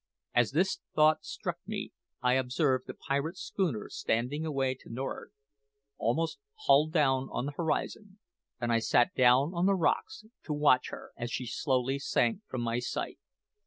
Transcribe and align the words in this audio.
As 0.33 0.49
this 0.49 0.79
thought 0.95 1.23
struck 1.23 1.59
me, 1.67 1.91
I 2.23 2.33
observed 2.33 2.87
the 2.87 2.95
pirate 2.95 3.37
schooner 3.37 3.87
standing 3.89 4.47
away 4.47 4.73
to 4.73 4.89
the 4.89 4.95
nor'ard, 4.95 5.31
almost 5.99 6.39
hull 6.65 6.87
down 6.87 7.29
on 7.31 7.45
the 7.45 7.51
horizon, 7.51 8.17
and 8.59 8.71
I 8.73 8.79
sat 8.79 9.13
down 9.13 9.51
on 9.53 9.67
the 9.67 9.75
rocks 9.75 10.25
to 10.45 10.53
watch 10.53 10.89
her 10.89 11.11
as 11.17 11.29
she 11.29 11.45
slowly 11.45 11.99
sank 11.99 12.41
from 12.49 12.61
my 12.61 12.79
sight. 12.79 13.19